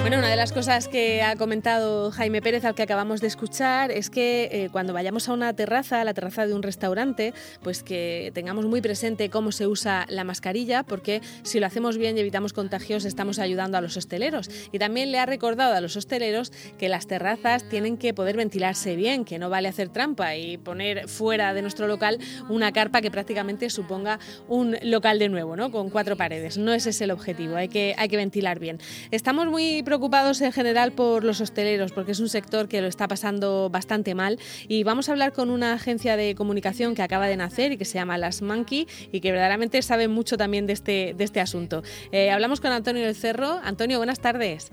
[0.00, 3.90] Bueno, una de las cosas que ha comentado Jaime Pérez al que acabamos de escuchar
[3.90, 7.82] es que eh, cuando vayamos a una terraza, a la terraza de un restaurante, pues
[7.82, 12.20] que tengamos muy presente cómo se usa la mascarilla, porque si lo hacemos bien y
[12.20, 14.48] evitamos contagios, estamos ayudando a los hosteleros.
[14.72, 18.96] Y también le ha recordado a los hosteleros que las terrazas tienen que poder ventilarse
[18.96, 22.18] bien, que no vale hacer trampa y poner fuera de nuestro local
[22.48, 25.70] una carpa que prácticamente suponga un local de nuevo, ¿no?
[25.70, 26.56] Con cuatro paredes.
[26.56, 28.78] No ese es el objetivo, hay que, hay que ventilar bien.
[29.10, 32.86] Estamos muy preocupados preocupados en general por los hosteleros, porque es un sector que lo
[32.86, 34.38] está pasando bastante mal.
[34.68, 37.84] Y vamos a hablar con una agencia de comunicación que acaba de nacer y que
[37.84, 41.82] se llama Las Monkey y que verdaderamente sabe mucho también de este, de este asunto.
[42.12, 43.58] Eh, hablamos con Antonio del Cerro.
[43.64, 44.70] Antonio, buenas tardes.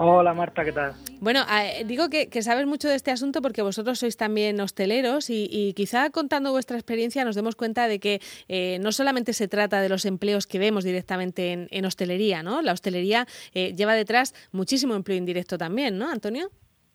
[0.00, 0.92] Hola Marta, ¿qué tal?
[1.20, 1.40] Bueno,
[1.84, 6.52] digo que, sabes mucho de este asunto porque vosotros sois también hosteleros y, quizá contando
[6.52, 10.46] vuestra experiencia nos demos cuenta de que eh, no solamente se trata de los empleos
[10.46, 12.62] que vemos directamente en, hostelería, ¿no?
[12.62, 16.48] La hostelería eh, lleva detrás muchísimo empleo indirecto también, ¿no, Antonio?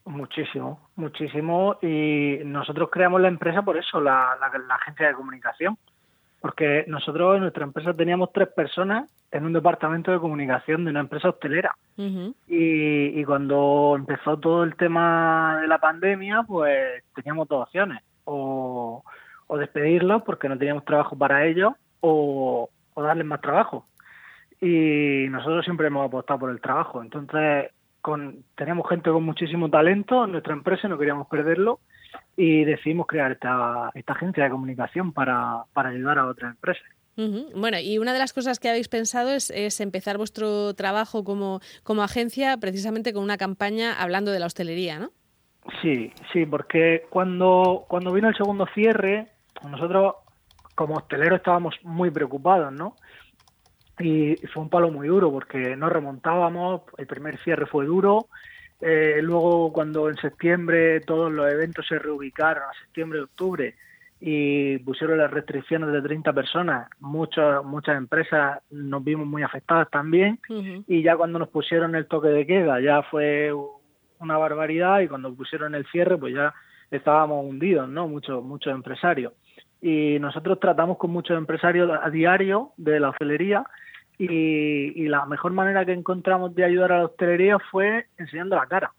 [0.05, 1.77] Muchísimo, muchísimo.
[1.81, 4.37] Y nosotros creamos la empresa por eso, la
[4.79, 5.77] agencia de comunicación
[6.43, 10.99] porque nosotros en nuestra empresa teníamos tres personas en un departamento de comunicación de una
[10.99, 11.73] empresa hostelera.
[11.95, 19.01] y, cuando empezó todo el tema de la pandemia, pues teníamos dos opciones, o,
[19.57, 23.87] despedirlos porque no teníamos trabajo para ellos, o, darles más trabajo.
[24.59, 27.01] Y nosotros siempre hemos apostado por el trabajo.
[27.01, 27.71] Entonces,
[28.01, 31.79] con, teníamos gente con muchísimo talento en nuestra empresa y no queríamos perderlo
[32.35, 36.83] y decidimos crear esta, esta agencia de comunicación para, para ayudar a otras empresas.
[37.15, 41.59] Bueno, y una de las cosas que habéis pensado es, es, empezar vuestro trabajo como,
[41.83, 45.11] como agencia precisamente con una campaña hablando de la hostelería, ¿no?
[45.81, 49.27] Sí, sí, porque cuando, cuando vino el segundo cierre,
[49.69, 50.15] nosotros
[50.73, 52.95] como hosteleros estábamos muy preocupados, ¿no?
[53.99, 58.27] Y fue un palo muy duro porque no remontábamos, el primer cierre fue duro,
[58.81, 63.75] eh, luego, cuando en septiembre todos los eventos se reubicaron a septiembre y octubre
[64.19, 70.39] y pusieron las restricciones de 30 personas, muchas muchas empresas nos vimos muy afectadas también.
[70.87, 73.51] Y ya cuando nos pusieron el toque de queda, ya fue
[74.19, 75.01] una barbaridad.
[75.01, 76.53] Y cuando pusieron el cierre, pues ya
[76.89, 78.07] estábamos hundidos, ¿no?
[78.07, 79.33] Muchos, muchos empresarios.
[79.81, 83.65] Y nosotros tratamos con muchos empresarios a diario de la hostelería
[84.29, 88.93] y, la mejor manera que encontramos de ayudar a la hostelería fue enseñando la cara,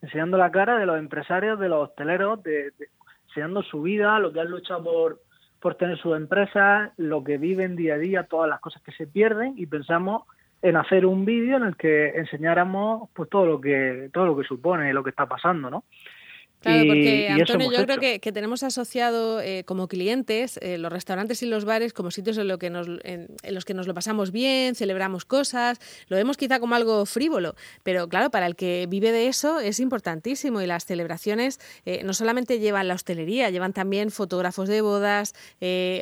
[0.00, 2.72] enseñando la cara de los empresarios, de los hosteleros, de,
[3.28, 5.20] enseñando su vida, lo que han luchado por,
[5.60, 9.06] por tener su empresa, lo que viven día a día, todas las cosas que se
[9.06, 10.24] pierden y pensamos
[10.62, 14.44] en hacer un vídeo en el que enseñáramos pues todo lo que todo lo que
[14.44, 15.84] supone lo que está pasando, ¿no?
[16.62, 21.46] Claro, porque Antonio, yo creo que, tenemos asociado eh, como clientes eh, los restaurantes y
[21.46, 24.74] los bares como sitios en, lo que nos, en, los que nos lo pasamos bien,
[24.76, 29.26] celebramos cosas, lo vemos quizá como algo frívolo, pero claro, para el que vive de
[29.26, 34.68] eso es importantísimo y las celebraciones eh, no solamente llevan la hostelería, llevan también fotógrafos
[34.68, 35.34] de bodas,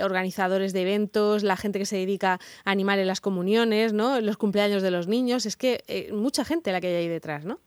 [0.03, 4.21] organizadores de eventos, la gente que se dedica a animar en las comuniones, ¿no?
[4.21, 7.60] los cumpleaños de los niños, es que mucha gente la que hay ahí detrás, ¿no?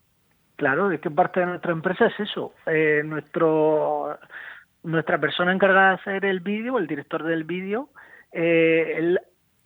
[0.63, 2.53] Claro, es que parte de nuestra empresa es eso.
[2.68, 4.18] Eh, nuestro
[4.84, 7.90] nuestra persona encargada de hacer el vídeo, el director del vídeo,
[8.31, 9.19] eh, él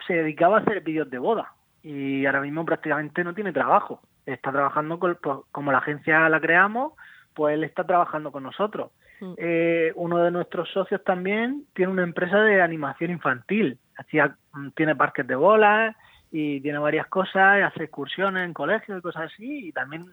[0.08, 1.54] se dedicaba a hacer vídeos de boda
[1.84, 4.02] y ahora mismo prácticamente no tiene trabajo.
[4.26, 6.94] Está trabajando con, pues, como la agencia la creamos,
[7.36, 8.90] pues él está trabajando con nosotros.
[9.20, 9.34] Mm.
[9.38, 13.78] Eh, uno de nuestros socios también tiene una empresa de animación infantil.
[13.98, 14.36] Hacía,
[14.74, 15.96] tiene parques de bolas
[16.32, 20.08] y tiene varias cosas, hace excursiones en colegios y cosas así, y también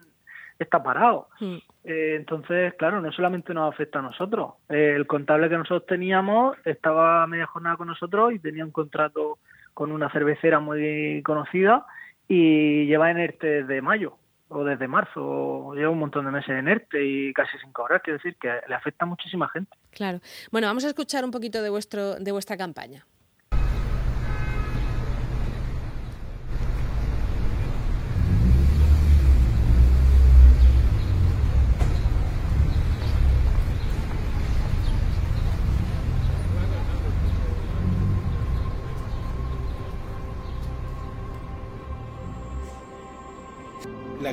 [0.59, 1.27] está parado.
[1.39, 1.57] Hmm.
[1.83, 4.53] Eh, entonces, claro, no solamente nos afecta a nosotros.
[4.69, 8.71] Eh, el contable que nosotros teníamos estaba a media jornada con nosotros y tenía un
[8.71, 9.37] contrato
[9.73, 11.85] con una cervecera muy conocida
[12.27, 14.17] y lleva en ERTE desde mayo
[14.47, 18.17] o desde marzo, lleva un montón de meses en ERTE y casi sin cobrar, quiero
[18.17, 19.75] decir que le afecta a muchísima gente.
[19.91, 20.19] Claro.
[20.51, 23.05] Bueno, vamos a escuchar un poquito de vuestro de vuestra campaña.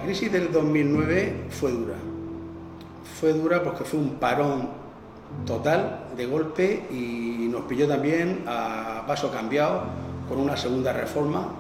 [0.03, 1.95] La crisis del 2009 fue dura.
[3.21, 4.69] Fue dura porque fue un parón
[5.47, 9.85] total de golpe y nos pilló también a paso cambiado
[10.29, 11.53] con una segunda reforma.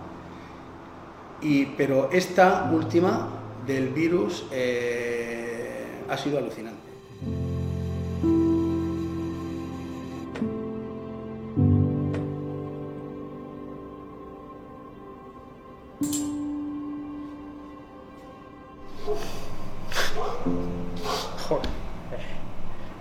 [1.40, 3.28] Y, pero esta última
[3.64, 6.91] del virus eh, ha sido alucinante.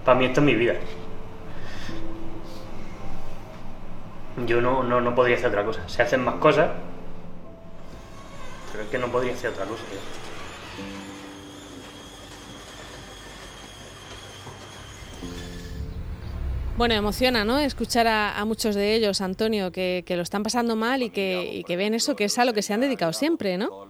[0.06, 0.75] Para mí esto es mi vida.
[4.45, 5.88] Yo no, no, no podría hacer otra cosa.
[5.88, 6.71] Se hacen más cosas,
[8.71, 9.83] pero es que no podría hacer otra cosa.
[16.77, 17.59] Bueno, emociona, ¿no?
[17.59, 22.15] Escuchar a, muchos de ellos, Antonio, que, lo están pasando mal y que, ven eso,
[22.15, 23.88] que es a lo que se han dedicado siempre, ¿no?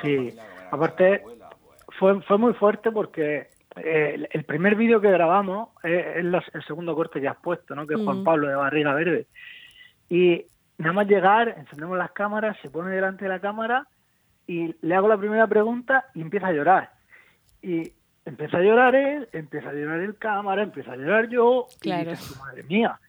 [0.00, 0.34] Sí,
[0.70, 1.22] aparte
[1.98, 7.20] fue, fue muy fuerte porque eh, el primer vídeo que grabamos es, el segundo corte
[7.20, 7.86] que has puesto, ¿no?
[7.86, 8.24] Que es Juan mm.
[8.24, 9.26] Pablo de Barriga Verde.
[10.08, 10.44] Y
[10.78, 13.86] nada más llegar, encendemos las cámaras, se pone delante de la cámara
[14.46, 16.90] y le hago la primera pregunta y empieza a llorar.
[17.62, 17.92] Y
[18.24, 21.66] empieza a llorar él, empieza a llorar el cámara, empieza a llorar yo.
[21.80, 22.12] Claro.
[22.12, 23.00] Y madre mía,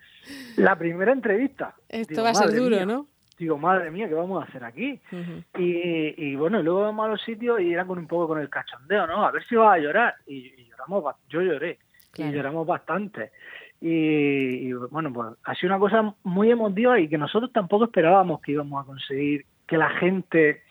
[0.58, 1.76] la primera entrevista.
[1.90, 3.08] Esto va a ser duro, ¿no?
[3.38, 5.00] Digo, madre mía, ¿qué vamos a hacer aquí?
[5.58, 8.50] y, y, bueno, luego vamos a los sitios y era con un poco con el
[8.50, 9.26] cachondeo, ¿no?
[9.26, 10.16] A ver si va a llorar.
[10.26, 11.80] Y, lloramos, yo lloré.
[12.18, 13.32] Y lloramos bastante.
[13.82, 18.54] Y, bueno, pues ha sido una cosa muy emotiva y que nosotros tampoco esperábamos que
[18.54, 20.64] íbamos a conseguir que la gente,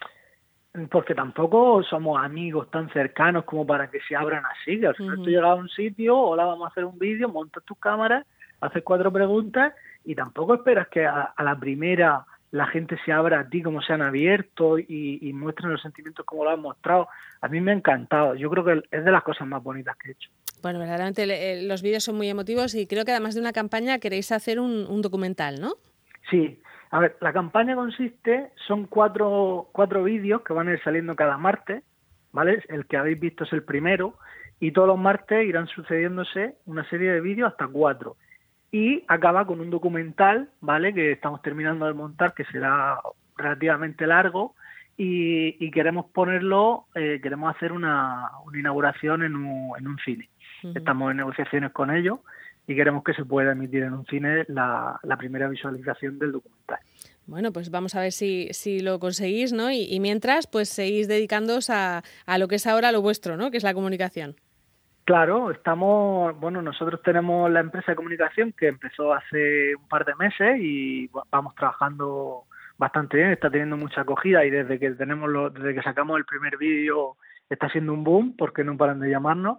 [0.90, 5.16] porque tampoco somos amigos tan cercanos como para que se abran así, que al final
[5.16, 8.26] tú llegas a un sitio, hola, vamos a hacer un vídeo, montas tus cámaras,
[8.60, 9.74] haces cuatro preguntas
[10.04, 13.92] y tampoco esperas que a, la primera la gente se abra a ti como se
[13.92, 17.08] han abierto y, y muestren los sentimientos como lo han mostrado.
[17.40, 18.36] A mí me ha encantado.
[18.36, 20.30] Yo creo que es de las cosas más bonitas que he hecho.
[20.62, 23.98] Bueno, verdaderamente eh, los vídeos son muy emotivos y creo que además de una campaña
[23.98, 25.72] queréis hacer un, documental, ¿no?
[26.30, 26.62] Sí,
[26.92, 31.36] a ver, la campaña consiste, son cuatro, cuatro vídeos que van a ir saliendo cada
[31.36, 31.82] martes,
[32.30, 32.62] ¿vale?
[32.68, 34.14] El que habéis visto es el primero,
[34.60, 38.16] y todos los martes irán sucediéndose una serie de vídeos hasta cuatro.
[38.74, 40.92] Y acaba con un documental, ¿vale?
[40.92, 42.98] Que estamos terminando de montar, que será
[43.36, 44.56] relativamente largo,
[44.96, 50.28] y, queremos ponerlo, eh, queremos hacer una, una inauguración en un, en un cine.
[50.74, 52.18] Estamos en negociaciones con ellos
[52.66, 56.78] y queremos que se pueda emitir en un cine la, primera visualización del documental.
[57.26, 59.70] Bueno, pues vamos a ver si, si lo conseguís, ¿no?
[59.70, 63.52] Y, mientras, pues seguís dedicándoos a, a, lo que es ahora lo vuestro, ¿no?
[63.52, 64.34] Que es la comunicación.
[65.04, 70.14] Claro, estamos, bueno, nosotros tenemos la empresa de comunicación que empezó hace un par de
[70.14, 72.44] meses y vamos trabajando
[72.78, 76.24] bastante bien, está teniendo mucha acogida y desde que tenemos lo, desde que sacamos el
[76.24, 77.16] primer vídeo
[77.50, 79.58] está siendo un boom porque no paran de llamarnos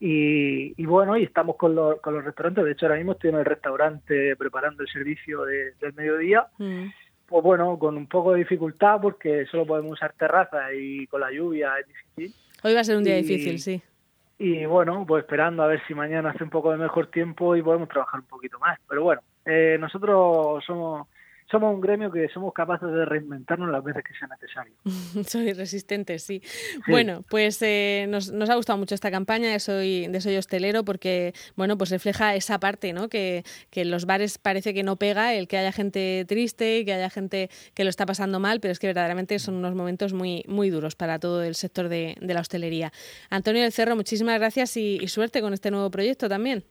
[0.00, 3.36] y, bueno y estamos con los, con los restaurantes de hecho ahora mismo estoy en
[3.36, 6.46] el restaurante preparando el servicio del mediodía.
[6.56, 6.86] Mm.
[7.26, 11.30] pues bueno con un poco de dificultad porque solo podemos usar terraza y con la
[11.30, 12.34] lluvia es difícil.
[12.64, 13.82] Hoy va a ser un día difícil sí
[14.38, 17.62] y bueno pues esperando a ver si mañana hace un poco de mejor tiempo y
[17.62, 18.78] podemos trabajar un poquito más.
[18.88, 21.08] Pero bueno eh, nosotros somos
[21.50, 24.74] somos un gremio que somos capaces de reinventarnos las veces que sea necesario.
[25.24, 26.42] Soy resistente, sí.
[26.88, 31.34] Bueno, pues eh, nos, ha gustado mucho esta campaña de Soy, de Soy Hostelero porque,
[31.54, 33.08] bueno, pues refleja esa parte, ¿no?
[33.08, 36.92] Que, que en los bares parece que no pega el que haya gente triste, que
[36.92, 40.44] haya gente que lo está pasando mal, pero es que verdaderamente son unos momentos muy,
[40.48, 42.90] muy duros para todo el sector de, la hostelería.
[43.30, 46.64] Antonio del Cerro, muchísimas gracias y, y suerte con este nuevo proyecto también.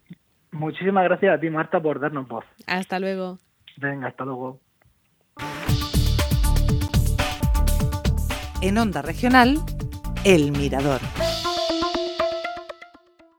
[0.51, 2.45] Muchísimas gracias a ti, Marta, por darnos voz.
[2.67, 3.39] Hasta luego.
[3.77, 4.59] Venga, hasta luego.
[8.65, 9.63] En Onda Regional,
[10.23, 10.99] El Mirador.